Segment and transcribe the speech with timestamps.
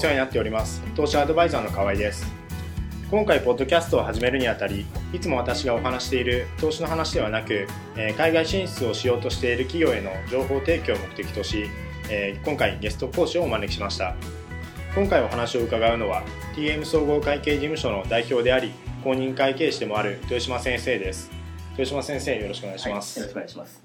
[0.00, 0.80] 世話になっております。
[0.96, 2.26] 投資アドバイザーの河合です。
[3.10, 7.66] 今回ポッドキャストを始めるにあたりいつも私がお話している投資の話ではなく、
[7.98, 11.66] えー海外進出をしようとしている企業への情報提供を目的とし、
[12.08, 14.14] えー今回ゲスト講師をお招きしました。
[14.94, 16.22] 今回お話を伺うのは
[16.56, 18.72] TM 総合会計事務所の代表であり
[19.04, 21.30] 公認会計士でもある豊島先生です。
[21.72, 23.82] 豊島先生よろしくお願いします、はい、よろしくお願いします。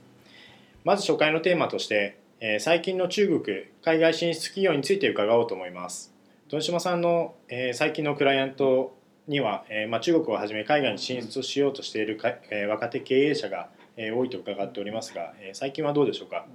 [0.86, 3.42] まず初回のテーマとして、えー最近の中国
[3.84, 6.14] 海外進出企業について伺おうと思います。
[6.46, 8.96] 豊島さんの、えー最近のクライアント
[9.28, 16.46] には、えーまあ、中国をはじめ海外に進出しようとしているか、えー若手経営者が、えー多いと伺っておりますが、えー最近はどうでしょうか？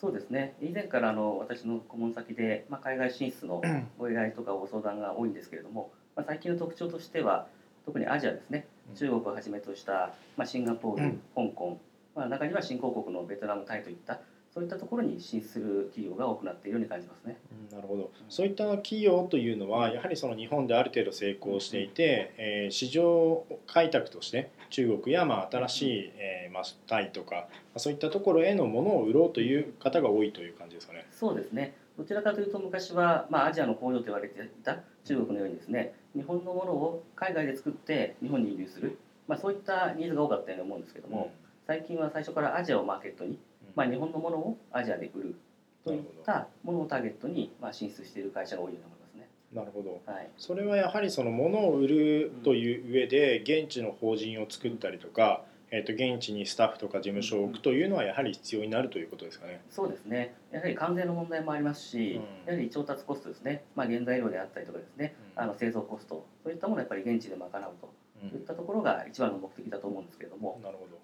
[0.00, 0.54] そうですね。
[0.62, 3.60] 以前からあの私の顧問先で、まあ、海外進出の
[3.98, 7.46] ご依頼とかご相談が多いんですけれども、まあ、最近の特徴としては
[7.84, 8.66] 特にアジアですね。
[8.88, 8.94] うん。
[8.96, 11.20] 中国をはじめとした、まあ、シンガポール、うん。
[11.50, 11.78] 香港、
[12.14, 14.20] まあ、中には新興国のベトナムタイといった
[14.56, 17.36] そういったところに進出する企業が多くなっているように感じますね。
[17.70, 31.04] なるほどそういった企業というのはやはりその日本である程度成功していて、えー市場開拓として中国やまあ新しい、えーまあ、タイとかまあそういったところへのものを売ろうという方が多いという感じですかね。
[31.10, 31.74] そうですね。
[31.98, 38.98] どちらかというと昔は、まあ、アジアの工場と言われていた中国のようにですね日本のものを海外で作って日本に輸入する、
[39.28, 41.30] まあ、そういったニーズが多かったように思うんですけども、
[41.66, 43.38] 最近は最初からアジアをマーケットに、
[43.76, 45.36] まあ、日本のものをアジアで売る
[45.84, 49.28] といったものをターゲットに、まあ、進出している会社が多いように思いますね。
[49.52, 50.00] なるほど。
[50.10, 59.60] はい、それはやはりその物を売るという上で現地の法人を作ったりとか、えー、と現地にスタッフとか事務所を置くというのはやはり必要になるということですかね。
[59.70, 60.34] そうですね。
[60.50, 62.52] やはり関税の問題もありますし、うん。
[62.52, 65.42] やはり調達コストですね、まあ、原材料であったりとかですね、うん。
[65.42, 67.50] あの製造コストそういったものをやっぱり現地で賄う
[67.80, 70.98] とうんいったところが一番の目的だと思うんですけれども、なるほど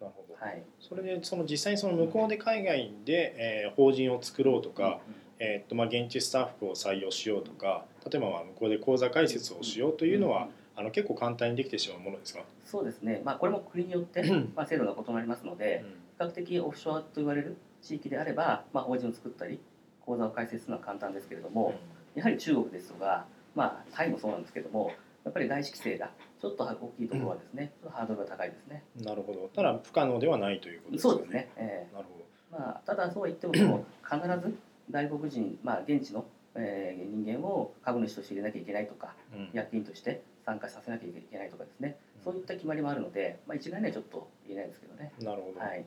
[0.00, 0.34] なるほど。
[0.34, 5.00] はい、それでその実際にその向こうで海外で、えー法人を作ろうとか、
[5.38, 14.22] えーっとまあ、現地スタッフを採用しようとか例えばまあ向こうで口座開設をしようというのは、あの結構簡単にできてしまうものですか、そうですね、まあ、これも国によって、
[14.56, 15.84] まあ、制度が異なりますので、
[16.18, 19.60] 比較的オフショアと言われる地域であれば、まあ、法人を作ったり
[20.04, 21.74] 口座を開設するのは簡単ですけれども、
[22.14, 24.92] やはり中国ですとか、まあ、タイもそうなんですけども
[25.24, 28.82] やっぱり外資規制がちょっと大きいところはですね、ちょっとハードルが高いですね。
[29.04, 29.50] なるほど。
[29.54, 34.58] ただ不可能ではないということですよそうですね、えなるほえまあ、ただそうは言っても必ず
[34.90, 36.24] 外国人、まあ、現地の、
[36.54, 39.50] えー人間を株主として入れなきゃいけないとかど、うん。
[39.52, 41.96] 役員として参加させなきゃいけないとかですね。
[42.24, 45.12] そういった決まりもあるので、まあ、一概にはちょっと言えないですけどね。
[45.20, 45.70] なるほど、はい。
[45.70, 45.84] なる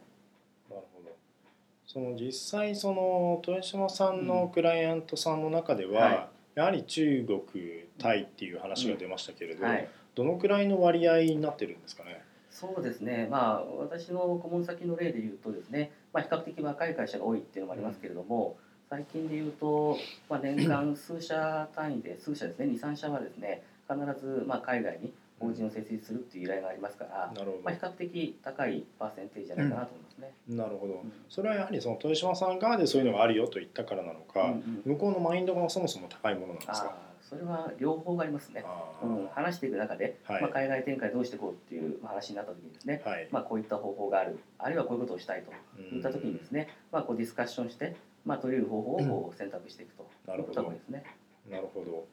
[0.69, 1.15] ほど。
[1.85, 6.29] その実際その豊島さんのクライアントさんの中では、はい。
[6.55, 7.41] やはり中国
[7.97, 12.23] タイっていう話が出ましたけれど、はいどのくらいの割合になってるんですかね？
[12.49, 18.57] そうですね、まあ、私の顧問先の例で言うとですね、まあ、比較的若い会社が多いっていうのもありますけれども、
[18.91, 19.97] 最近で言うと、
[20.29, 30.31] まあ、年間 数社単位で、数社ですね、2、3社はですね、必ずまあ海外に法人を設立するっていう依頼がありますから、なるほまあ、比較的高いパーセンテージじゃないかなと思いますね。
[30.49, 30.55] ど。
[30.55, 30.93] なるほど。
[30.93, 36.95] うんそれはやはりその豊島さん側でそういうのがあるよと言ったからなのか、うんうん向こうのマインドがそもそも高いものなんですか？
[37.29, 38.63] それは両方がありますね。
[39.01, 40.41] うん、話していく中で、はい。
[40.41, 43.27] まあ、海外展開どうしていこうっていう話になった時にですね、はい。
[43.31, 44.39] まあ、こういった方法がある。
[44.59, 45.97] あるいはこういうことをしたいとうん。
[45.97, 47.95] いった時にですね、まあ、こうディスカッションして、
[48.25, 50.61] まあ、取れる方法をこう選択していくとなるほど。
[50.61, 51.03] いうことですね。
[51.49, 52.05] なるほど。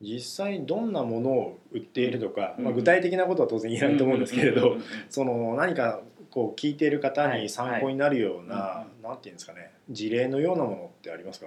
[0.00, 2.64] 実際どんなものを売っているとか、うん。
[2.64, 4.76] まあ、具体的なことは当然言えないと思うんですけれど
[5.10, 7.48] その何かこう聞いている方にはい。
[7.48, 11.46] 参考になるような、はなんていうんですかね事例のようなものってありますか、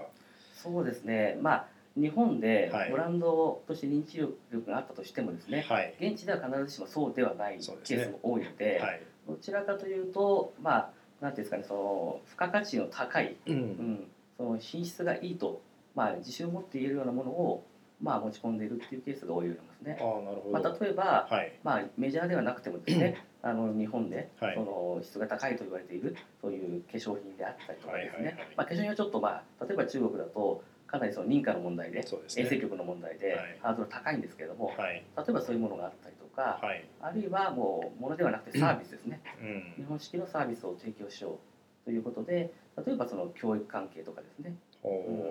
[0.54, 2.91] そうですね、まあ、日本ではい。
[2.91, 4.35] ブランドとして認知力
[4.66, 5.94] があったとしてもですね、はい。
[6.00, 9.02] 現地では必ずしもそうではないケースも多いのではい。
[9.28, 10.90] どちらかというと、まあ、
[11.22, 13.53] なんていうんですかねその付加価値の高い、うん。
[13.53, 14.07] うん、
[14.38, 15.62] その品質がいいと、
[15.96, 17.66] まあ、自信を持って言えるようなものを、
[18.02, 19.97] まあ、持ち込んでいるっていうケースが多いように思いますね。
[20.00, 21.53] ああなるほど、まあ、例えば、はい。
[21.63, 24.55] まあ、メジャーではなくてもですね あの日本ではい。
[24.55, 28.17] その質が高いと言われているそういう化粧品であったりとかですね。
[28.17, 28.47] はいはいはい。
[28.55, 32.05] まあ化粧品はちょっとまあ例えば中国だとかなりその認可の問題で
[32.38, 33.58] 衛生局の問題ではい。
[33.61, 35.03] ハードル高いんですけれどもはい。
[35.16, 36.84] 例えばそういうものがあったりとかはい。
[37.02, 39.22] あるいはもうものではなくてサービスですね。
[39.41, 39.73] うん。
[39.78, 42.52] 日本式のサービスを提供しようということで
[42.85, 44.53] 例えばその教育関係とかですね。
[44.84, 44.90] お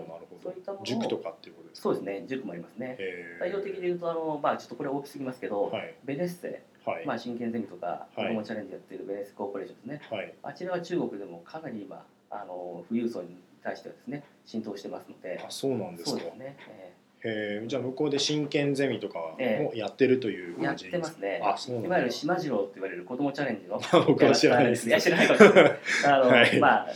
[0.08, 0.42] なるほど。
[0.44, 1.82] そういったものを塾とかっていうことですか？
[1.82, 2.24] そうですね。
[2.26, 2.96] 塾もありますね。
[3.40, 5.94] 代表的で言うとあのまあちょっとこれは大きすぎますけどはい。
[6.04, 8.16] ベネッセはい、まあ、真剣ゼミとかはい。
[8.16, 10.34] 子どもチャレンジやっているベネスコーポレーションですね、はい。
[10.42, 15.42] あちらは中国でもかなり今あの富裕層に対してはですね浸透してますので。
[15.44, 16.20] あそうなんですか。
[16.36, 16.92] ね、え
[17.22, 17.66] へえ。
[17.66, 21.40] じゃあ向こうで真剣ゼミとかえもやってるというーやっ感じてますね。
[21.44, 24.88] あそういわゆる島次郎って言われる子どもチャレンジの 僕は知らないです。
[24.88, 25.50] いや知らないかも
[26.06, 26.58] あの、はい。
[26.58, 26.88] まあ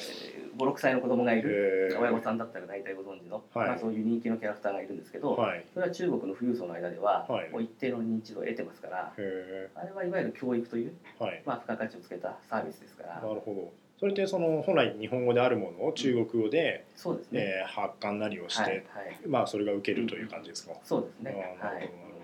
[0.56, 1.96] 56歳の子供がいる。
[2.00, 3.68] 親御さんだったら大体ご存知の、はい。
[3.68, 5.64] まあ、そういう人気のキャラクターがいるんですけど、はい。
[5.72, 7.50] それは中国の富裕層の間では、はい。
[7.50, 11.42] もう一定の認知度を得てますからへあれはいわゆる教育という、ーはい。
[11.44, 13.14] まあ、付加価値をつけたサービスですから。
[13.14, 18.84] なるほどそれってその本来日本語であるものを中国語で、そうですね、えー発刊なりをして、はいはい、
[19.26, 21.32] まあそれが受けるという感じですか、そうですね。
[21.32, 21.74] なるほど、はい。
[21.74, 22.14] なるほど。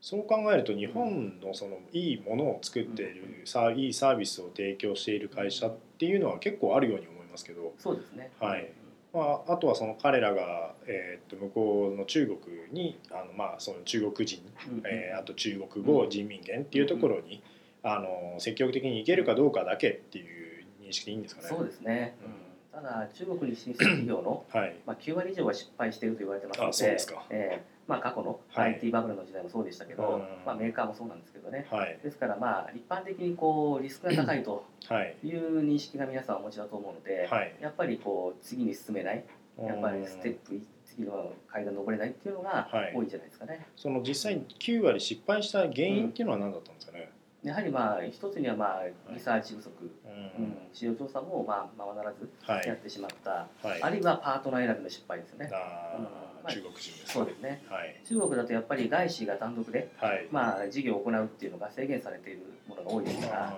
[0.00, 8.30] そう考えると日本のそのいいものを作っている、さいいサービスを提供している会社っていうのは結構あるように思いますけど、そうですね。
[8.40, 8.68] はい。
[9.14, 12.38] まあ、あとはその彼らが、えーっと向こうの中国
[12.72, 14.78] にあの、まあ、その中国人、うん。
[14.78, 17.42] うんえーあと中国語、うん人民元っていうところに、
[17.84, 20.41] あの積極的に行けるかどうかだけっていう
[20.92, 21.48] 認識でいいんですかね。
[21.48, 22.14] そうですね、
[22.74, 24.76] うん、ただ中国に進出企業の はい。
[24.86, 28.74] まあ、9割以上は失敗していると言われてますのであえーまあ、過去のはい。
[28.74, 30.20] IT バブルの時代もそうでしたけど、うん。
[30.46, 31.66] まあ、メーカーもそうなんですけどね。
[31.70, 31.98] はい。
[32.02, 37.54] ですからまあ一般的にこうリスクが高いとは いいう認識が皆さんお持ちだと思うので、はい。
[37.60, 39.24] やっぱりこう次に進めない
[39.60, 42.92] やっぱりステップ次の階段登れないっていうのがはい。
[42.94, 43.66] 多いんじゃないですかね。
[43.76, 47.10] その実際に9割失敗した原因っていうのは何だったんですかね？
[47.42, 49.70] やはりまあ一つにはまあリサーチ不足、
[50.06, 50.44] うん。
[50.44, 52.68] うん、市場調査もまあままならずはい。
[52.68, 53.82] やってしまった、はい。
[53.82, 55.48] あるいはパートナー選びの失敗ですよね。
[55.50, 55.58] ま
[56.44, 57.62] あ中国人ですそうですね。
[57.68, 58.00] はい。
[58.04, 60.28] 中国だとやっぱり外資が単独ではい。
[60.30, 63.56] まあ、事業を行うっていうのが制限されているものが多いですからあ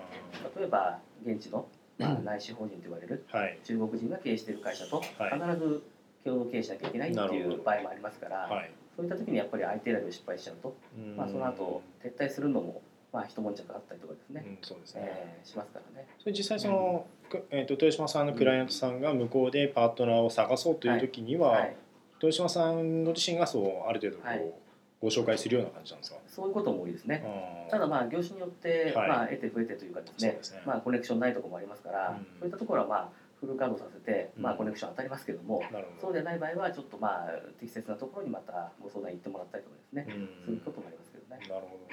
[0.59, 1.67] 例えば現地の、
[1.99, 2.25] まあう、ん。
[2.25, 3.59] 内資法人と言われるーはい。
[3.63, 5.39] 中国人が経営している会社とはい。
[5.39, 5.83] 必ず
[6.23, 8.71] 共同経営しなきゃいけないっていう場合もありますから、はい。
[8.95, 11.15] そういった時にやっぱり相手選びを失敗しちゃうと、うん。
[11.15, 12.81] まあ、その後撤退するのも、
[13.15, 15.01] まあ、一悶着あったりとかですね、うんそうですね。
[15.05, 16.07] えーしますからね。
[16.19, 21.75] それ実際その、くえー、と豊島さんのクライアントさんが向こうでパートナーを探そうという時には、はい、
[22.21, 24.53] 豊島さんご自身がそうある程度こう、はい
[25.01, 26.17] ご紹介するような感じなんですか？
[26.25, 27.21] そういうことも多いですね。
[27.69, 30.39] ただまあ業種によって、はいまあ、得て増えてというかですねね。
[30.65, 33.09] まあ、コネクションないところもありますから、うんそういったところはまあ
[33.39, 36.01] フル稼働させて、まあ、うんコネクション当たりますけども、なるほど。
[36.07, 37.29] そうでない場合はちょっとまあ
[37.59, 41.45] 適切なところにまたご相談行ってもらったりとかですね、うんそういうこともありますけどね。
[41.45, 41.85] なるほど。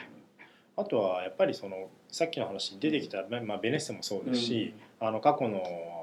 [0.82, 6.02] あとはやっぱりそのさっきの話に出てきた、まあ、ベネッセもそうですし、あの過去の、えー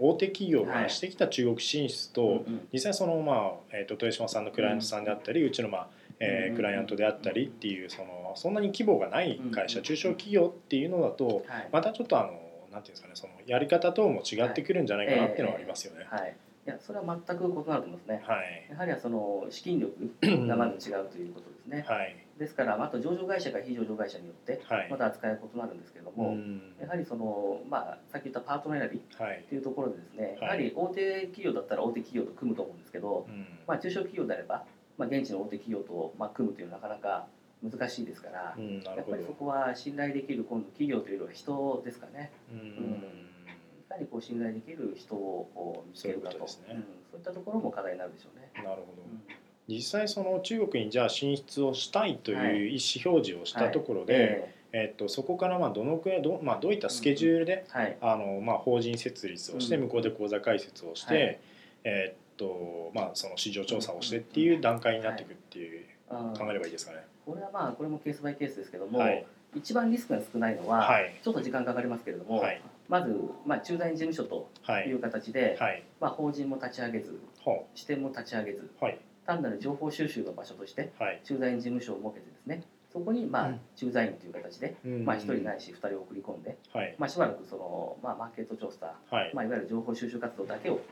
[0.00, 5.88] 大手企業がしてきた中国進出と、実際その、まあえー、と豊島さんのクライアントさんであったり、うちの、まあ
[6.20, 11.68] えーうんクライアントであったりっていうそのそんなに規模がない会社、うん中小企業っていうのだとはい。
[11.72, 12.40] またちょっとあの
[12.72, 16.06] なんていうんですかねそのやり方等も違ってくるんじゃないかなっていうのはありますよね。
[16.08, 16.34] はい、
[16.66, 18.22] いやそれは全く異なると思いますね。
[18.24, 21.84] はい、やはりその資金力がまず違うということですね。
[21.86, 24.88] はいですからあと上場会社か非上場会社によってはい。
[24.90, 26.74] また扱いが異なるんですけれどうも、ん。
[26.80, 29.36] やはりそのまあさっき言ったパートナー選びはい。
[29.38, 30.38] っていうところでですね、はい。
[30.42, 33.46] やはり大手企業だったら大手企業と組むと思うんですけど、うん。
[33.66, 34.64] まあ中小企業であれば、
[34.98, 37.26] まあ現地の大手企業とまあ組むというのはなかなか
[37.62, 38.54] 難しいですから。
[38.58, 42.32] うんなやっぱりそこは信頼できる今度企業というよりは人ですかね。
[42.52, 42.60] うん。
[42.60, 46.48] いかにこう信頼できる人を見つけるかと。
[46.48, 46.82] そういうん。
[47.12, 48.50] そういったところも課題になるでしょうね。
[48.56, 49.02] なるほど。
[49.02, 49.22] うん
[49.68, 52.38] 実際その中国にじゃあ進出をしたいという
[52.68, 57.96] 意思表示をしたところで、ええっとそこからまあどのくらいど,、まあ、どういったスケジュールで、ーはい。
[58.00, 59.82] あのまあ、法人設立をしてうん。
[59.84, 61.38] 向こうで口座開設をして、はい。
[61.84, 66.98] えっとまあ、その市場調査をしてっていう段階になっていくっていう考えればいいですかね。
[67.24, 69.24] これはまあこれもケースバイケースですけども、はい。
[69.54, 71.14] 一番リスクが少ないのは、はい。
[71.22, 72.60] ちょっと時間かかりますけれども、はい。
[72.88, 73.16] まず、
[73.46, 75.84] まあ、駐在員事務所とはいいう形で、はい。
[76.00, 81.20] まあ、法人も立ち上げずほ支店も立ち上げずうはい単なる情報収集の場所としてはい。
[81.24, 82.62] 駐在員事務所を設けてですね
[82.92, 83.60] そこにまあうん。
[83.74, 85.04] 駐在員という形で、うん。
[85.04, 86.94] まあ、1人ないし2人送り込んで、はい。
[86.96, 89.30] まあ、しばらくその、まあ、マーケット調査、はい。
[89.34, 90.82] まあ、いわゆる情報収集活動だけをはい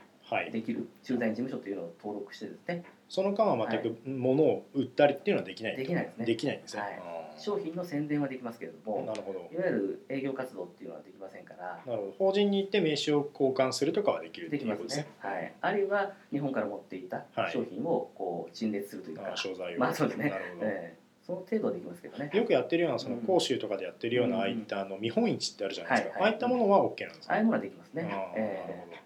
[0.51, 2.83] できる駐在員事務所というのを登録してですね。
[3.09, 6.25] その間は全く物を売ったりっていうのはできないできないですね。
[6.25, 6.81] できないんですね。
[6.81, 6.93] はい。
[6.99, 7.39] あー。
[7.39, 9.49] 商品の宣伝はできますけれどもなるほど。
[9.51, 11.81] いわゆる営業活動っていうのはできませんから。
[11.85, 15.03] なるほど法人に行って名刺を交換するとかはできるっていうことですね。
[15.03, 17.51] ね。、はい、あるいは日本から持っていたはい。
[17.51, 20.29] 商品をこう陳列するというか、あー商材を、まあそうですね。
[20.29, 20.97] なるほど、ええ。
[21.25, 22.31] その程度はできますけどね。
[22.33, 23.21] よくやってるようなそのうん。
[23.21, 26.21] 講習とかでやってるようなうんああいったあの見本市ってあるじゃないですか、はい。
[26.23, 26.31] はい。
[26.31, 28.09] ああいったものは OK なんですか、ああいうものはできますね。
[28.11, 28.93] あーえなるほど。
[28.93, 29.02] え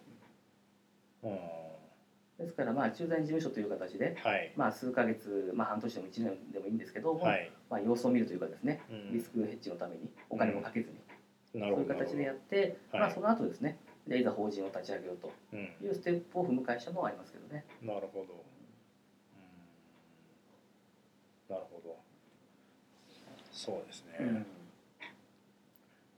[2.37, 4.53] ですからまあ駐在員事務所という形でうんはい。
[4.55, 9.13] まあ数ヶ月、まあ、半年でも1年でもいいんですけども、はい、まあ、様子を見るというかですねうん。
[9.13, 11.87] リスクヘッジのためにお金もかけずに、なるほど。
[11.87, 13.01] そういう形でやって、はい。
[13.01, 15.59] まあ、その後ですねじゃあいざ法人を立ち上げようとうん。
[15.59, 17.65] いうステップを踏む会社もありますけどね。
[17.81, 18.43] なるほど、
[21.49, 21.97] うん、なるほど。
[23.51, 24.45] そうですね、うん。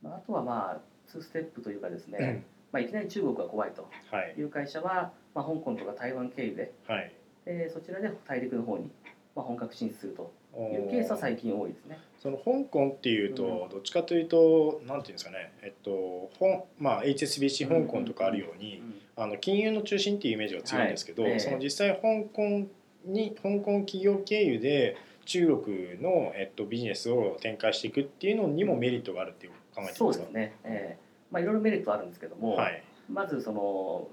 [0.01, 4.35] まあ、あとはまあ2ステップというかですうんね、 まあ、いきなり中国が怖いとはい。
[4.37, 7.11] いう会社は、まあ、香港とか台湾経由で、はい。
[7.45, 8.89] えーそちらで大陸の方に、
[9.35, 11.97] まあ、本格進出するというケースは最近多いですね。
[12.19, 13.69] その香港っていうと、うん。
[13.69, 18.83] どっちかというとなんていうんですかね、えっと本まあ、HSBC 香港とかあるように、
[19.15, 21.31] あの金融の中心っていうイメージが強いんですけど、はい。
[21.33, 21.39] ええ。
[21.39, 22.67] その実際香港
[23.05, 29.97] に香港企業経由で中国の、えっと、ビジネスを展開していくっていうのにもメリットがあるっていう考えてますか？
[29.99, 30.53] そうですね。
[30.65, 32.83] ええまあいろいろメリットあるんですけども、はい。
[33.11, 34.07] まずその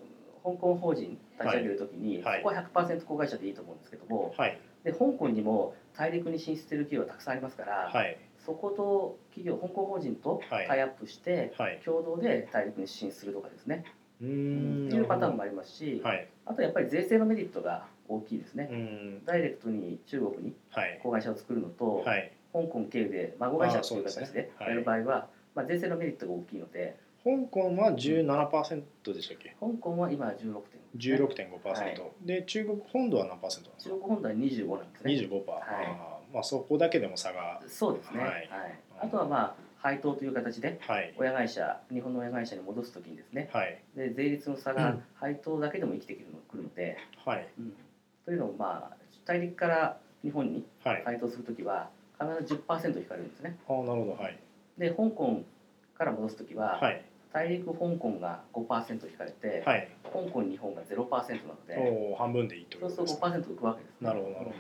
[0.45, 2.39] 香港法人立ち上げるときに、はい。
[2.43, 4.59] そこは100%子会社でいいと思うんですけども、はい。
[4.85, 8.19] で香港にも大陸に進出している企業がたくさんありますから、はい。
[8.39, 10.67] そこと企業香港法人とはい。
[10.67, 11.81] タイアップして、はい。
[11.85, 13.85] 共同で大陸に進出するとかですね、
[14.19, 16.29] っていうパターンもありますし、はい。
[16.45, 18.69] あとやっぱり税制のメリットが大きいですね。
[18.71, 19.25] うん。
[19.25, 21.01] ダイレクトに中国にはい。
[21.03, 22.33] 子会社を作るのと、はい。
[22.53, 29.57] 香港経由で孫会社という形ではいやる場合は、まあ、税制のメリットが大きいので香港は17%でしたっけ？
[29.59, 32.01] 香港は今は16.5、16.5%、はい。
[32.25, 35.13] で中国本土は何パーセントなんですか中国本土は25なんですね。
[35.15, 37.61] 25%、あーまあそこだけでも差が。
[37.67, 38.45] そうですね、ははい。
[38.45, 38.49] い
[39.01, 41.15] あとはまあ配当という形ではい。
[41.19, 43.83] 親会社日本の親会社に戻すときにですねはい。
[43.97, 45.03] で税率の差がうん。
[45.17, 47.49] 配当だけでも生きてくるのくるので、はい。
[47.59, 47.73] うん。
[48.25, 51.03] というのもまあ大陸から日本にはい。
[51.05, 51.91] 配当するときは
[52.21, 53.59] 必ず10%引かれるんですね。
[53.69, 54.23] ああなるほど。
[54.23, 54.39] はい。
[54.79, 55.43] で香港
[55.99, 57.03] から戻すときは、はい
[57.37, 59.91] 大陸香港が5%引かれて、はい。
[60.05, 64.53] 香港日本が0%なので半分でいいってそうするとことですね5%浮くわけです、ね、なるほどなるほ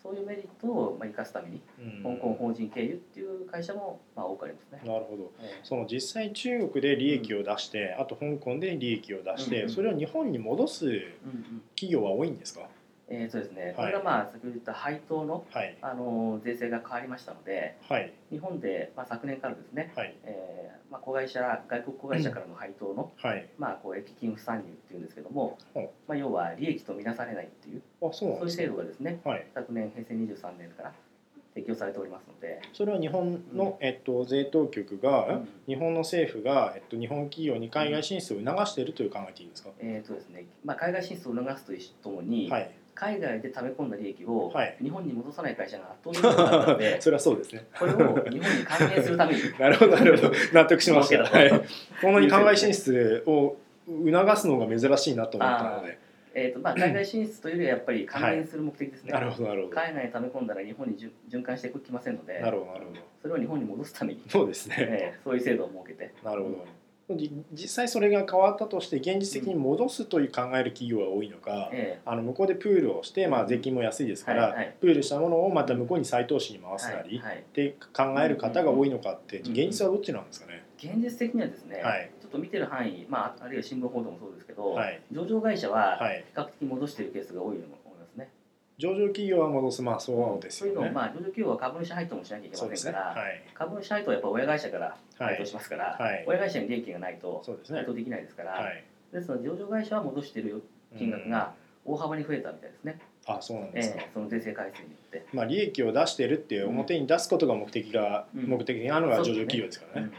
[0.00, 1.60] そういうメリットをまあ生かすために
[2.04, 2.16] ど、うん。
[2.18, 5.32] 香港法人経由っていう会社もまあ多くありますね、なるほど。
[5.42, 5.60] ええ。
[5.64, 9.70] その実際中国で利益を出して、あと香港で利益を出して、うんうん。
[9.70, 11.62] それを日本に戻すうんうん。
[11.74, 12.68] 企業は多いんですか？
[13.08, 13.74] えーそうですね、はい。
[13.74, 15.76] これがまあ先ほど言った配当の、はい。
[15.82, 18.12] あの税制が変わりましたのではい。
[18.30, 20.14] 日本で、まあ、昨年からですね、はい。
[20.24, 23.48] えーまあ、子会社外国子会社からの配当の、はい。
[23.58, 29.46] まあ、こう益金不参入っていうんですけどもほう、まあ、要は利益とみなされないっていうあそうそういう制度がですねはい。
[29.54, 30.92] 昨年平成23年から
[31.54, 35.48] 適用されておりますので、それは日本の、えっと、税当局が、うん。
[35.68, 41.66] 日本の政府が、えっと、日本企業に海外進出を促しているという考えていいんですか、えーとですねまあ、海外進出を促す
[42.02, 44.76] とともに、はい海外で溜め込んだ利益をはい。
[44.82, 47.66] 日本に戻さない会社が圧倒的に多かったので それはそうですね。
[47.78, 49.40] これを日本に還元するために。
[49.58, 50.32] なるほどなるほど。
[50.52, 51.50] 納得しました、 はい、
[52.00, 56.04] こんなに海外進出を促すのが珍しいなと思ったので。
[56.36, 59.74] えーとまあ、海外進出というよりはやっぱり還元する目的ですね、なるほどなるほど。
[59.74, 66.60] 海外に溜め込んだら日本に循循環してきませんのでなるほどなるほどそれを日本に戻すために、そうですね、えーそういう制度を設けてなるほどじ
[67.08, 74.74] 実際それが変わったとして現実的に戻すという考える企業が多いのか、えあの向こうでプールをして、まあ、税金も安いですから、はいはい。
[74.80, 82.10] プールしたものをまた向こうに再投資に回ーすなり、って考える方が多いのかってうん現実はどっちなんですかね、現実的にはですね、はい。
[82.20, 85.00] ちょっと見てる範囲、まあ、あるいは新聞報道もそうですけど、はい。
[85.12, 87.84] 上場会社ははい、比較的戻しているケースが多いと思いますね。
[88.78, 89.82] 上場企業は戻す。
[89.82, 93.42] まあそうですそういうのを、よね、まあ、上場企業は株主配当もしなきゃいけませんから、はい。
[93.54, 95.38] 株主配当はやっぱ親会社から配はい。
[95.38, 98.84] 当しますから、はい親会社に利益がないと配当できないですから、はい。
[99.12, 100.62] ですので上場会社は戻している
[100.98, 101.52] 金額が
[101.84, 105.26] 大幅に増えたみたいですね、あそうなんえですか、えその税制改正によって。
[105.32, 108.46] まあ利益を出してるっていう表に出すことが目的が、うん。
[108.46, 110.10] 目的にあるのが上場企業ですからね、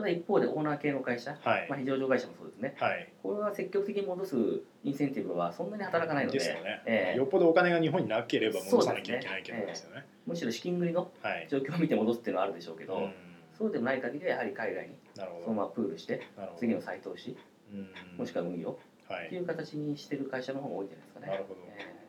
[0.00, 1.66] ただ一方でオーナー系の会社、はい。
[1.68, 3.12] まあ、非上場会社もそうですね、はい。
[3.22, 4.36] これは積極的に戻す
[4.82, 7.18] インセンティブはそんなに働かないので、ですよね、ええ。
[7.18, 13.12] よっぽどお金が日本になければ戻さなきゃいけないけどそうですですよねむしろ資金繰りのはい、状況を見て戻すっていうのはあるでしょうけど、うん。
[13.58, 16.22] そうでもない限りはやはり海外にそのままプールして
[16.56, 17.36] 次の再投資
[17.72, 17.88] うん。
[18.16, 18.78] もしくは運用
[19.08, 19.26] はい。
[19.26, 21.26] っていう形にしてる会社の方が多いんじゃないですかね。
[21.26, 21.60] なるほど。
[21.66, 21.99] え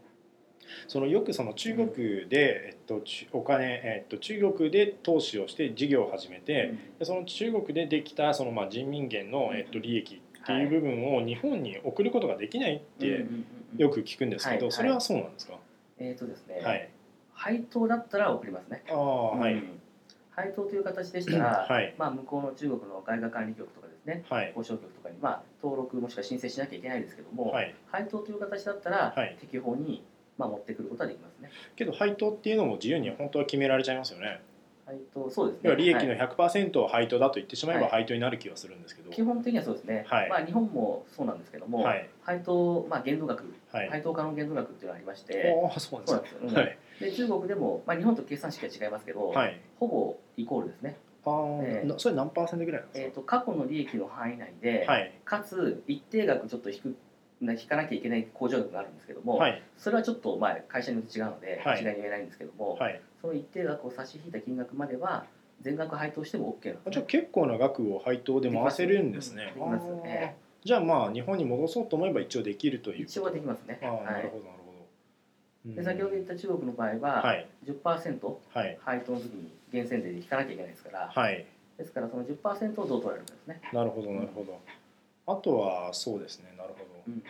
[0.88, 13.78] そのよくその中国で、えっと、ちお金、えっと、中国で投資をして事業を始めえて、でその中国でできたそのまあ人民元の、えっと、利益っていう部分を日本に送ることができないってうんうんうんうん。
[13.78, 15.54] よく聞くんですけど、はいそれはそうなんですか、
[15.98, 16.90] えーとですね、はい。
[17.34, 18.84] 配当だったら送りますね。
[18.90, 19.80] ああはい、うん。
[20.32, 21.94] 配当という形でしたら、はい。
[21.98, 24.54] まあ、向こうの中国の外貨管理局とかですねはい。
[24.56, 27.76] 交渉局とかに、まあ、登録もしくは申請しなきゃいけないですけども、はい。
[27.92, 29.38] 配当という形だったら、はい。
[29.40, 30.04] 適法に、
[30.42, 31.52] まあ、持ってくることはできますね。
[31.76, 34.42] けど配当っていうのも自由に本当は決められちゃいますよね。
[34.86, 35.62] 配当そうですね。
[35.64, 36.20] 要は利益のはい。
[36.20, 37.92] 100%を配当だと言ってしまえばはい。
[37.92, 40.30] 配当になる気がするんですけど、基本的にはそうですね、はい。
[40.30, 42.10] まあ、日本もそうなんですけども、はい。
[42.24, 46.78] 配当、まあ、限度額、はい、配当可能限度額っていうのがありまして、ああそうなんですかそうなんはい。
[47.00, 49.60] で中国でも、まあ、日本と計算式は違いますけど、はい。
[49.80, 55.12] ほぼイコールですね、あーええなそれ何パーセントぐらいなんですえー、と過去の利益の範囲内で、かはい。
[55.24, 56.94] かつ一定額ちょっと引くな
[57.42, 59.62] 引かなきゃいけない控除額があるんですけども、はい。
[59.78, 61.80] それはちょっとまあ会社によって違うので、はい。
[61.80, 63.02] 一概に言えないんですけども、はい。
[63.22, 65.26] その一定額を差し引いた金額までは
[65.62, 69.46] 全額配当しても OK なんでじゃあ結構な額を配当で回せるんですね。
[69.46, 70.02] できますあー。
[70.06, 73.80] えじゃあまあ日本に戻そうと思えば一応できるという一応はできますね。
[73.82, 74.38] なるほどなるほ
[75.66, 75.76] ど。
[75.76, 77.48] で先ほど言った中国の場合は、はい。
[77.66, 78.78] 10%はい。
[78.82, 81.46] 配当の時に源泉税で引かなきゃいけないですから、はい。
[81.78, 83.62] ですからその10%をどう取られるかですね。
[83.74, 84.60] なるほどなるほど。
[85.28, 87.14] あとはそうですねなるほど、うん。
[87.14, 87.24] うん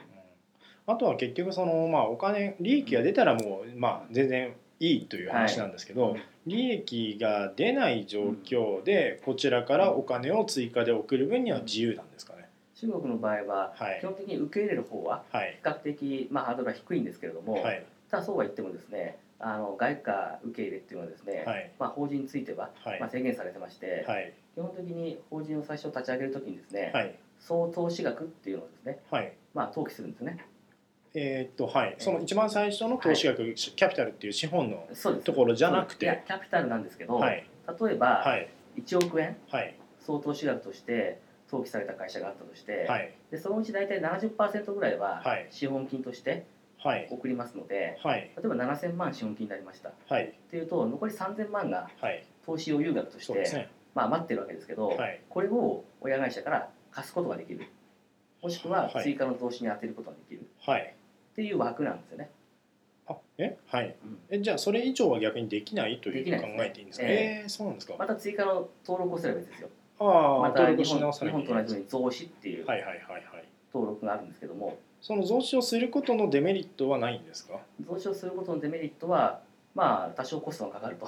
[0.88, 6.22] あとは結局そのまあお金利益が出たらもうまあ全然いいという話なんですけど、はい。
[6.48, 12.50] 利益が出ない状況でこちらからお金を追加で送る分には自由なんですかね。
[12.76, 14.00] 中国の場合ははい。
[14.02, 15.60] 基本的に受け入れる方ははい。
[15.64, 17.86] 比較的、まあ、ハードルは低いんですけれども、はい。
[18.10, 21.72] ただそうは言ってもですねあの外貨受け入れっていうのはですね、はい。
[21.80, 23.00] まあ、法人については、はい。
[23.00, 24.34] まあ、制限されてまして、はい。
[24.56, 27.16] 基本的に法人を最初立ち上げるときにですね、はい。
[27.40, 30.46] 総投資額っていうのをですね、はいまあ、登記するんですね。
[31.14, 31.96] えーっとはい。
[32.00, 34.88] その一番最初の投資額、キャピタルっていう資本の
[35.24, 36.24] ところじゃなくて。
[36.26, 37.46] キャピタルなんですけど、はい。
[37.68, 38.50] 例えば、はい。
[38.78, 39.76] 1億円はい。
[40.00, 43.14] 総投資額として登記された会社があったとして、はい。
[43.30, 45.48] でそのうち大体70%ぐらいははい。
[45.52, 46.46] 資本金として
[46.80, 47.08] はい。
[47.12, 48.32] 送りますので、はい。
[48.38, 49.90] 例えば7000万資本金になりました。
[49.90, 50.34] っはい。
[50.50, 52.26] ていうと残り3000万がはい。
[52.46, 53.70] 投資余裕額として、ね。
[53.94, 55.20] まあ、余ってるわけですけど、はい。
[55.30, 57.68] これを親会社から貸すことができる
[58.42, 59.04] もしくははい。
[59.04, 60.46] 追加の投資に充てることができる。
[60.66, 60.96] はい。
[61.34, 62.30] っていう枠なんですよね。
[63.08, 63.58] あえ？
[63.68, 63.96] はい。
[64.04, 64.18] うん。
[64.30, 66.66] えじゃあそれ以上は逆にできないという考できないですね。
[66.68, 67.06] えていいんですか？
[67.08, 67.46] ええ。
[67.46, 67.96] ーそうなんですか？
[67.98, 69.70] また追加の登録をすればいいですよ。
[70.00, 72.66] ああまた日本日本と同じように増資っていう。
[72.66, 73.24] はいはいはいはい。
[73.74, 77.60] 登録があるんですけども、その増資をすることのデメリットはないんですか？
[77.88, 79.42] 増資をすることのデメリットは、
[79.74, 81.06] まあ、多少コストがかかると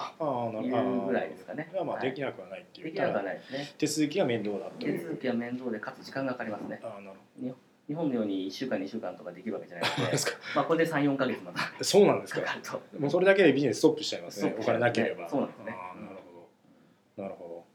[0.61, 1.69] いうぐらいですかね。
[1.73, 2.09] どまあはい。
[2.09, 3.73] できなくはないっていうできなくはないですね。
[3.77, 4.71] 手続きが面倒だと。
[4.79, 6.79] 手続きは面倒で、かつ時間がかかりますね。
[6.83, 7.55] ああなる
[7.87, 10.37] 日本のように1週間、2週間とかできるわけじゃないほどので、ですか。
[10.55, 11.83] まあ、これで3、4か月また。
[11.83, 12.41] そうなんですか。
[12.97, 14.51] もうそれだけでビジネスストップしちゃいますね。
[14.51, 15.27] ね金なければ。
[15.27, 15.75] そうなんですね。
[15.77, 16.47] ああなるほ
[17.17, 17.23] ど。
[17.23, 17.65] なるほ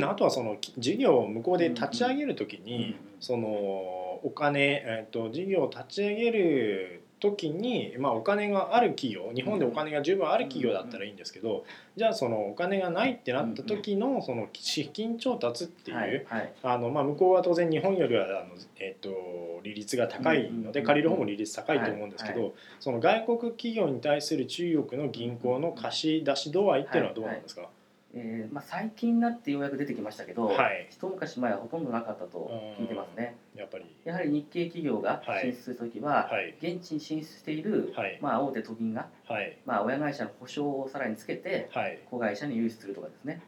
[0.00, 0.08] ど。
[0.10, 2.96] あとはその事業を向こうで立ち上げるときに、うんうん。
[3.20, 11.64] そのお金、えー、と事業を立ち上げる時に、まあ、お金がある企業日本でお金が十分ある企業だったらいいんですけど、
[11.96, 16.26] じゃあそのお金がないってなった時のその資金調達っていう、
[16.62, 22.52] あのまあ、向こうは当然日本よりはあの、えー、と利率が高いのでうん借りる方も利率高いと思うんですけど、はい。
[22.80, 27.68] その外国企業に対する中国の銀行の貸し出し度合いっていうのはどうなんですか、
[28.14, 30.86] えーまあ、最近になってようやく出てきましたけど、はい。
[30.90, 33.36] 一昔前はほとんどなかったと聞いてますね。
[33.54, 33.84] やっぱり。
[34.04, 35.42] やはり日系企業がはい。
[35.42, 36.54] 進出するときは、はい。
[36.60, 38.18] 現地に進出している、はい。
[38.22, 39.58] まあ、大手都銀が、はい。
[39.66, 41.98] まあ、親会社の保証をさらにつけてはい。
[42.10, 43.42] 子会社に融資するとかですね。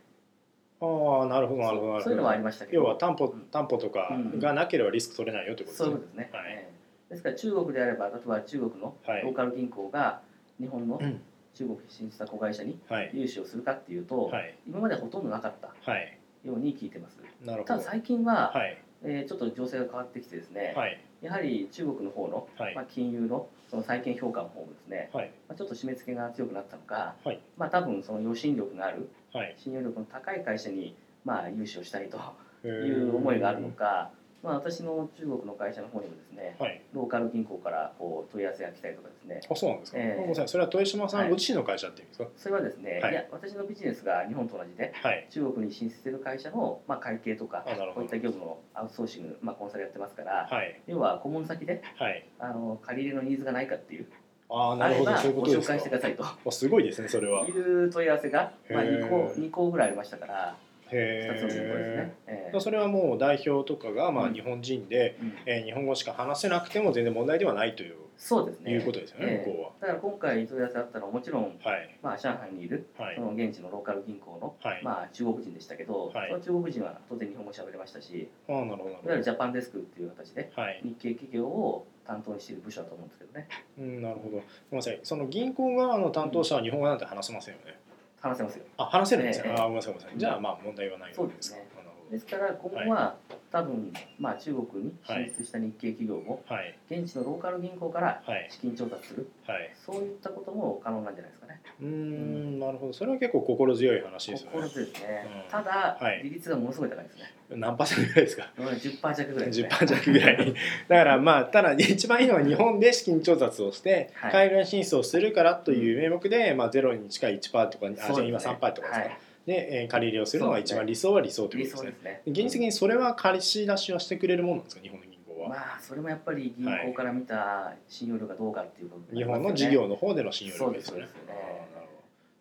[0.82, 2.00] ああなるほどなるほどなるほど。
[2.00, 2.82] そうそういうのはありましたけど。
[2.82, 3.46] 要は担保うん。
[3.50, 5.86] 担保とかがなければリスク取れないよってことですね。
[5.86, 6.44] そういうことですね、はい。
[6.48, 6.70] え
[7.08, 7.10] え。
[7.10, 9.22] ですから中国であれば例えば中国のはい。
[9.22, 10.20] ローカル銀行が
[10.58, 11.22] 日本のうん
[11.54, 13.10] 中国に進出した子会社にはい。
[13.12, 14.54] 融資をするかっていうと、はい。
[14.66, 16.18] 今までほとんどなかったはい。
[16.44, 17.20] ように聞いてます。
[17.44, 17.74] なるほど。
[17.74, 18.78] ただ最近は、はい。
[19.02, 21.00] えーちょっと情勢が変わってきてですね、はい。
[21.22, 22.74] やはり中国の方の、はい。
[22.74, 25.32] まあ、金融のその債券評価の方もですね、はい。
[25.48, 27.40] まあ、ちょっと締め付けが強くなったのか、はい。
[27.56, 29.54] まあ、多分その予診力があるはい。
[29.56, 32.18] 信用力の高い会社にまあ融資をしたいと
[32.64, 34.10] いいう思いがあるのか、
[34.42, 36.82] まあ、私の中国の会社の方にもですねはい。
[36.94, 39.40] ローカル銀行からこう問い合わせが来たりとかですね。
[39.50, 40.14] あそうなんですか、ええ。
[40.16, 40.48] ごめんなさい。
[40.48, 41.28] それは豊島さんはい。
[41.30, 42.28] ご自身の会社っていうんですか？
[42.36, 43.12] それはですね、はい。
[43.12, 45.26] い、や私のビジネスが日本と同じではい。
[45.30, 50.80] 中国に進出している会社の、まあ、会計とかこういった業務のアウトソーシング、まあ、コンサルやってますから、はい。
[50.86, 52.26] 要は顧問先ではい。
[52.38, 54.06] あの借り入れのニーズがないかっていう
[54.48, 55.12] ああなるほど。
[55.12, 55.74] ご紹そういうことですか。
[55.74, 56.24] 介してくださいと。
[56.24, 57.44] あすごいですねそれは。
[57.44, 59.00] へいう問い合わせが、まあ、へー。
[59.06, 60.56] 2個二個ぐらいありましたから
[60.96, 62.14] 2つの銀行ですえね。
[62.26, 64.34] ええそれはもう代表とかがまあうん。
[64.34, 65.32] 日本人で、うん。
[65.46, 68.72] えー日本語しか話せなくても全然問題ではないというそうですね。
[68.72, 71.58] いうことですよね、ええ向こだから今回問い合わせあったのはもちろん、
[72.02, 73.16] まあ、上海にいるはい。
[73.16, 76.28] その現地のローカル銀行の、はい、まあ、中国人でしたけど、はい。
[76.28, 83.48] その中国人は当然日本語喋れましたしああなるほどいわゆるジャパンデスクっていう形で日系企業を担当にしている部署だと思うんですけどね。
[83.78, 84.30] うん、なるほど。
[84.30, 85.00] ごめんなさい。
[85.02, 87.78] その銀行側の担当者は日本語なんて話せませんよね、
[88.20, 88.64] 話せますよ。
[88.76, 89.54] あ話せるんですね、ええ。
[89.54, 90.18] あごめんなさいごめんなさい。
[90.18, 91.56] じゃあまあ問題はないわけですか。
[91.56, 91.66] そう
[92.10, 93.14] ですから今後は、
[93.52, 96.42] 多分、まあ、中国に進出した日系企業も、
[96.90, 98.48] 現地のローカル銀行からはい。
[98.50, 99.30] 資金調達する。
[99.46, 99.72] はい。
[99.86, 101.60] そういったことも可能なんじゃないですかね。
[101.80, 102.92] うーんなるほど。
[102.92, 104.56] それは結構心強い話ですよね。
[104.56, 105.50] 心強いですね、うん。
[105.50, 106.22] ただ、はい。
[106.24, 107.34] 利率がものすごい高いですね。
[107.50, 109.68] 何パーセントぐらいですか？10%弱ぐらいですね。
[109.70, 110.54] 10%弱ぐらい。
[110.88, 114.48] だからまあただ一番いいのは日本で資金調達をしてはい。
[114.48, 119.18] 海外進出をするからという名目で、まあ、ゼロに近い1%とかあじゃあ今3%とかですか、はい、
[119.50, 122.22] で、えー借り入れをするのが一番理想は理想という理ことですね。
[122.26, 124.82] 現実的にそれは借りし出しはしてくれるものなんですか？
[124.82, 131.00] 日本の銀行は、まあそれもやっぱり銀行から見た信用力がどうかっていう部分日本の事業の方での信用力ですよね。
[131.00, 131.12] なる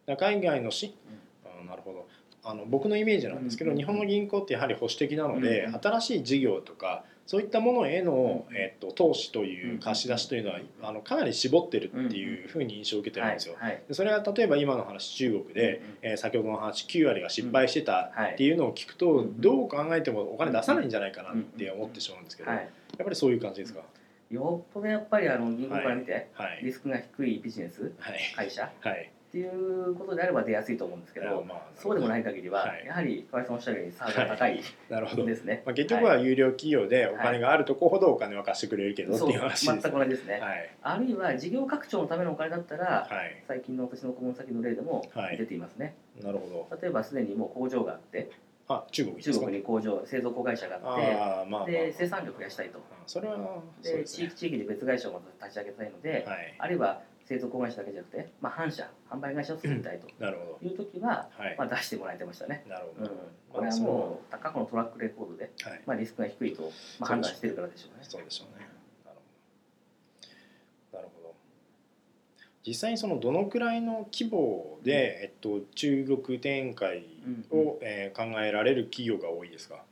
[0.06, 0.18] ほど。
[0.18, 0.96] 海外のし、
[1.46, 2.08] あーなるほど。
[2.44, 5.80] あの僕のイメージなんですけど、うん日本の銀行ってやはり保守的なので、うん。
[5.82, 13.56] 新しい事業とかそういったものへの、えっと、投資という貸し出しというのは、あのかなり絞ってるっていうふうに印象を受けてるんですよ。
[13.92, 22.68] それは例えば今の話中国で、えー先ほどの話9割が失敗してたっていうのを聞くと、うんどう考えてもお金出さないんじゃないかなって思ってしまうんですけど、はい、やっ
[23.04, 23.82] ぱりそういう感じですか？
[24.32, 26.62] よっぽどやっぱりあの銀行から見て、はい。
[26.64, 27.92] リスクが低いビジネス？
[28.00, 28.20] はい。
[28.36, 28.72] 会社？
[28.82, 29.12] はい。
[29.30, 35.26] っていうことであれば出やすいと思うんですけど、まあそうでもない限りは、はいやはり河合さんおっしゃるように差が高い なるほど。
[35.26, 35.62] ですね。
[35.68, 39.92] まあ、結局は有料企業でお金があるとこほどお金は貸してくれるけどってそういう話全ですね。
[39.92, 46.78] く同じですね、はいあるいは事業拡張のためのお金だったら、はい最近の私の顧問先の例でもはい出ていますね、なるほど。
[46.82, 48.32] 例えばすでにもう工場があって
[48.68, 49.22] あ中国。
[49.22, 53.38] 中国に工場製造子会社があってああまあまあ、で生産量を増やしたいとあそれは
[53.84, 54.04] で。
[54.04, 61.44] 地域地域で別会社を立ち上げたいので、はいあるいは製造子会社だけじゃなくて、まあ、販社販売会社を作りたいとなるほいう時は、ど。
[61.44, 61.56] はい。
[61.60, 63.12] まあ、出してもらえてましたね、なるほど。
[63.12, 63.18] うん、
[63.54, 65.82] これはもう過去のトラックレコードで、はい。
[65.86, 66.64] まあ、リスクが低いと、
[67.00, 68.68] まあ、判断してるからでしょうねそうでしょうね。
[69.06, 69.18] なる
[70.92, 70.98] ほど。
[70.98, 71.36] なるほど。
[72.66, 77.06] 実際にそのどのくらいの規模で、えっと、中国展開
[77.52, 79.84] を、うんうんえー考えられる企業が多いですか？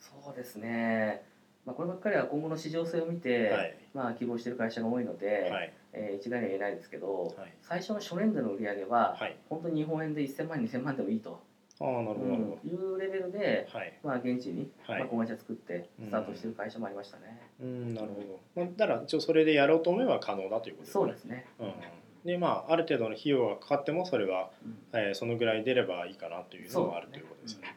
[0.00, 1.22] そうですね、
[1.66, 3.76] まあ、こればっかりは今後の市場性を見て、はい。
[3.92, 5.72] まあ、希望している会社が多いので、はい。
[5.92, 7.52] えー一概には言えないですけど、はい。
[7.60, 9.36] 最初の初年度の売り上げは、はい。
[9.50, 11.42] 本当に日本円で1000万2000万でもいいと、
[11.80, 12.20] ああ、なるほど。
[12.20, 13.68] うんいうレベルで。
[14.02, 18.14] まあ、現地に、はいまあ、子会社作ってスタートしている会社もありましたね、うん、なるほ
[18.54, 18.64] ど。
[18.64, 20.92] まあ、だから、一応それでやろうと思えば可能だということですね。
[20.92, 21.72] そうですね、うん。
[22.24, 27.75] で、まあ、ある程度の費用がかかっても、それは、うんえーそのぐらい出ればいいかなというのがあるということですね。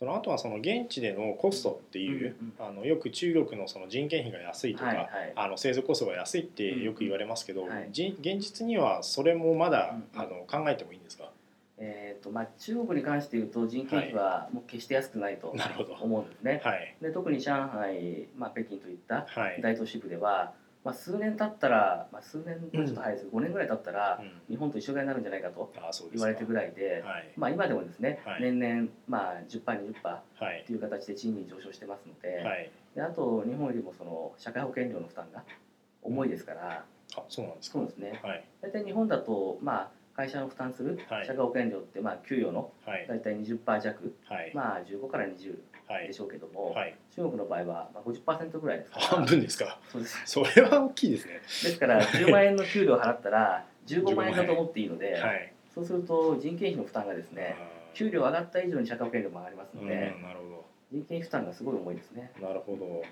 [0.00, 5.08] その後はその現地でのコストっていう、うんあのよく中国のその人件費が安いとか、はいはい。
[5.36, 7.68] あの製造コストが安いってよく言われますけど、うん。
[7.68, 7.88] はい。
[7.92, 11.30] じ現実にはそれもまだ、うんあの考えてもいいんですか？
[11.76, 15.54] えーとまあ、中国に関して言うと人件費はもう決して安くないと。
[16.00, 16.96] 思うんですね、はい。
[17.02, 19.60] で特に上海、まあ、北京といったはい。
[19.62, 20.52] 大都市部では、
[20.82, 24.40] まあ、数年経ったら、まあ、数年はちょっと早いですけど、5年ぐらい経ったらうん。
[24.48, 25.72] 日本と一緒ぐらいになるんじゃないかと
[26.12, 27.32] 言われてるぐらいで、はい。
[27.36, 28.42] まあ、今でもですね、はい。
[28.42, 30.64] 年々、まあ、10%、20%っはい。
[30.70, 32.70] う形で賃金上昇してますので,、はい。
[32.94, 35.44] であと日本よりもその社会保険料の負担が
[36.02, 36.84] 重いですから、
[37.16, 37.78] あそうなんですか。
[37.78, 38.20] そうですね。
[38.22, 38.44] はい。
[38.62, 41.26] 大体日本だと、まあ、会社の負担するはい。
[41.26, 43.06] 社会保険料って、まあ、給与のはい。
[43.06, 44.52] 大体20%弱、はい。
[44.54, 45.58] まあ、15から20はい
[46.06, 46.94] でしょうけども、はい。
[47.14, 49.78] 中国の場合は、まあ、50%ぐらいですから半分ですか？
[49.90, 51.34] そうですそれは大きいですね。
[51.34, 55.52] ですから10万円の給料を払ったら15万円だと思っていいので、はい。
[55.74, 57.56] そうすると人件費の負担がですね
[57.94, 62.30] 給料上がった以上に社会保険料も上がりますうんので、なるほ人件費負担がすごい重いですね。
[62.40, 62.46] ど。
[62.46, 63.02] なるほど。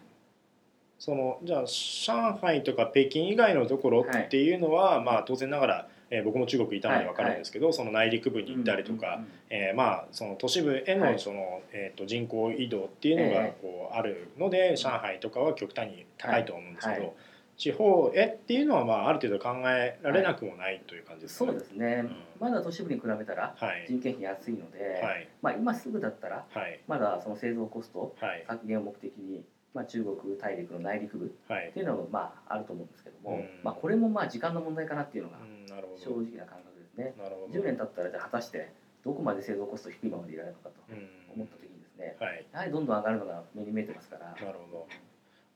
[0.98, 11.12] そのじゃあ上海とか北京以外のところっていうのは、まあ当然ながら、えー僕も中国いたので分かるんですけど、その内陸部に行ったりとか、うんうんうんえーまあその都市部へはい。
[11.14, 17.12] のその、えー、と人口移動っていうのがえこうあるので、上海とかは極端に高いと思うんですけど、はい。
[17.58, 21.54] 地方へっていうのはまあある程度考えられなくもないという感じですそうね。
[21.58, 22.16] ですね、ん。
[22.38, 23.86] まだ都市部に比べたらはい。
[23.88, 25.28] 人件費安いので、はい。
[25.42, 26.80] まあ、今すぐだったらはい。
[26.86, 28.44] まだその製造コストはい。
[28.48, 29.44] 削減を目的に、
[29.74, 31.72] まあ、中国大陸の内陸部っはい。
[31.72, 33.48] ていうのもまああると思うんですけども、うん。
[33.64, 36.26] まあ、これもまあ時間の問題かなっていうのがうんなる正ほど。
[36.26, 37.14] 直な感覚ですね。
[37.18, 37.58] なるほど。
[37.58, 38.72] 10年経ったらじゃあ果たして
[39.04, 44.86] どこまで製造コスト低いままでいられるのかとうん思った時にですねはいやはりどんどん上がるのが目に見えてますからなるほど。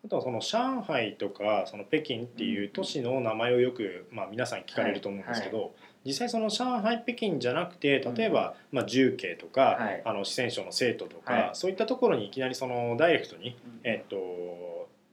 [0.04, 5.72] あとはその上海とかその北京っていう都市の名前をよく、まあ、皆さん聞かれると思うんですけど、
[6.04, 14.16] 実際その上海北京じゃなくて例えば、まあ、重慶とか、はいあの四川省の成都とか、はいそういったところにいきなりそのダイレクトに、えっと、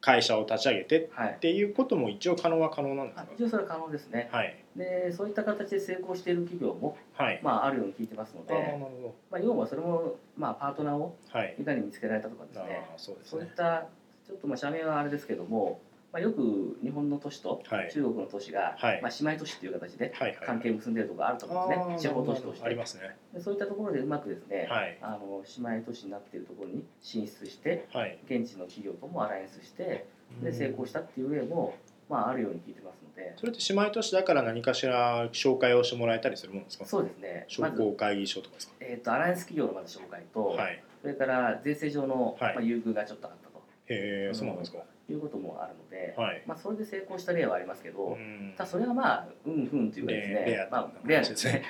[0.01, 1.37] 会社を立ち上げてっはい。
[1.41, 3.21] ていうことも一応可能は可能なんですか？
[3.29, 4.29] あ一応それは可能ですね。
[4.31, 4.55] はい。
[4.75, 11.17] でそういった形で成功している企業も、はい、まあ、あるように聞いてますので、ほまあ、要はそれも、まあ、パートナーを
[11.57, 11.61] い。
[11.61, 12.87] いかに見つけられたとかですあね。
[12.95, 13.29] あそうですね。
[13.31, 13.87] そういった
[14.25, 17.91] ちょっとまあ社名はあれですけども、まあ、よく日本の都市とはい。
[17.91, 19.01] 中国の都市が、はい。
[19.01, 20.39] まあ、姉妹都市という形ではいはい。
[20.43, 23.15] 関係を結んでいるところがあると思うんですね、ああ地方都市としありてますね。
[23.33, 24.97] でそういったところでうまくですね、はい。
[25.01, 28.17] あの姉妹都市になっているところに進出してはい。
[28.25, 30.07] 現地の企業ともアライアンスして
[30.39, 30.43] うん。
[30.43, 31.75] で成功したっていう例も、
[32.09, 33.33] まあ、あるように聞いてますので。
[33.37, 36.85] それって姉妹都市だから何かしら紹介をしてもらえたりするもんですか？
[36.85, 37.45] そうですね。
[37.59, 40.83] ま商ず、工会議所とかですか、えー、とアライアンス企業のまず紹介と、はい。
[41.03, 42.55] それから税制上の、はい。
[42.55, 43.59] まあ、優遇がちょっとあったと。
[43.89, 44.79] へえそうなんですか
[45.13, 46.43] いうこともあるので、はい。
[46.45, 48.53] まあ、それで成功した例はありますけど、うん。
[48.57, 51.63] ただそれはまあうんふんというかですねレレアまあ、レアですね。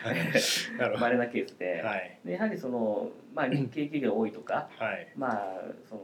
[0.77, 1.01] なるほど。
[1.01, 2.19] 稀なケースで,、はい。
[2.25, 5.07] でやはりその、まあ、日系企業が多いとか、はい。
[5.15, 6.01] まあ、その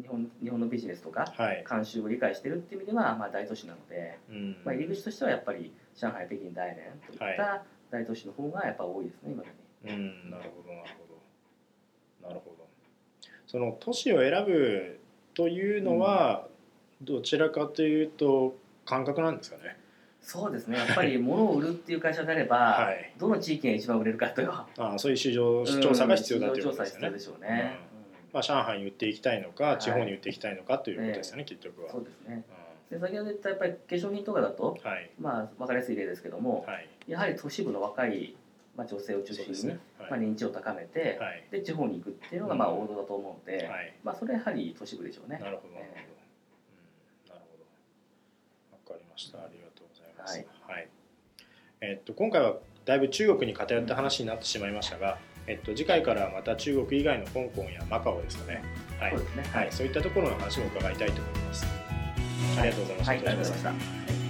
[0.00, 4.56] 日本日本のビジネスとかはい、慣習を理解しているっていう意味では、まあ、大都市なので、うん。
[4.64, 9.48] まあ、入り口としてはやっぱり上海北京大連といった大都市の方がやっぱ多いですね今だ
[9.84, 9.92] に。
[9.92, 10.30] うん。
[10.30, 11.06] なるほどなるほ
[12.22, 12.28] ど。
[12.28, 12.64] なるほど。
[13.46, 14.98] その都市を選ぶ
[15.34, 16.48] というのは
[17.04, 19.76] どちらかというと感覚なんですかね。
[20.20, 20.78] そうですね。
[20.78, 23.12] やっぱり物を売るっていう会社であれば、 はい。
[23.18, 24.50] どの地域が一番売れるかという。
[24.50, 27.00] ああそういう市場調査が必要だということですよね。
[27.00, 27.18] 調査必要で。
[27.18, 27.78] しょうね、
[28.32, 29.78] まあ、上海に売っていきたいのか、はい。
[29.78, 31.90] 地方に売っていきたいのかということですよね、結局うんは。
[31.92, 32.42] そうですね。
[32.90, 35.10] うで先ほど言ったやっぱり化粧品とかだとんはい。
[35.20, 36.88] まあ分かりやすい例ですけども、はい。
[37.06, 38.34] やはり都市部の若い、
[38.76, 39.80] まあ、女性を中心に、ね。
[39.98, 40.10] はい。
[40.12, 41.44] まあ、認知を高めて、はい。
[41.50, 43.94] で地方に行くっていうのがまあ王道だと思うので、はい。
[44.02, 45.38] まあ、それはやはり都市部でしょうね。
[45.38, 45.74] なるほど。
[45.76, 46.06] え
[47.26, 47.64] うん、なるほど。
[48.72, 49.38] わかりました。
[49.38, 50.44] ありがとうございます。
[50.66, 50.88] はい。
[51.80, 58.62] えっと今回はだいぶ中国に偏った話になってしまいましたが、えっと次回からはまた中国以外の香港やマカオですかね。
[58.98, 59.20] はいそう。
[59.20, 59.26] ね。
[59.52, 61.66] はい、そういったところの話も伺いたいと思います。
[62.58, 63.12] ありがとうございました。
[63.12, 64.23] はい、ありがとうございました。